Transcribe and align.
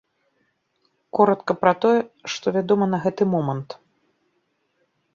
Коратка 1.17 1.51
пра 1.65 1.73
тое, 1.85 2.01
што 2.37 2.57
вядома 2.57 2.85
на 2.97 3.03
гэты 3.07 3.23
момант. 3.37 3.81